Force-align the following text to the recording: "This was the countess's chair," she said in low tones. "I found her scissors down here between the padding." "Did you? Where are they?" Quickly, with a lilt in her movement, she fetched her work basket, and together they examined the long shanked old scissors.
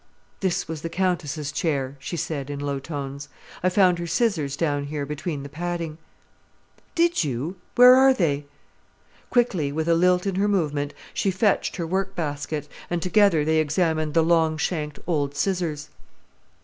"This 0.39 0.67
was 0.67 0.81
the 0.81 0.89
countess's 0.89 1.51
chair," 1.51 1.95
she 1.99 2.17
said 2.17 2.49
in 2.49 2.59
low 2.59 2.79
tones. 2.79 3.29
"I 3.61 3.69
found 3.69 3.99
her 3.99 4.07
scissors 4.07 4.57
down 4.57 4.85
here 4.85 5.05
between 5.05 5.43
the 5.43 5.47
padding." 5.47 5.99
"Did 6.95 7.23
you? 7.23 7.57
Where 7.75 7.93
are 7.93 8.11
they?" 8.11 8.45
Quickly, 9.29 9.71
with 9.71 9.87
a 9.87 9.93
lilt 9.93 10.25
in 10.25 10.33
her 10.37 10.47
movement, 10.47 10.95
she 11.13 11.29
fetched 11.29 11.75
her 11.75 11.85
work 11.85 12.15
basket, 12.15 12.67
and 12.89 12.99
together 12.99 13.45
they 13.45 13.57
examined 13.59 14.15
the 14.15 14.23
long 14.23 14.57
shanked 14.57 14.97
old 15.05 15.35
scissors. 15.35 15.89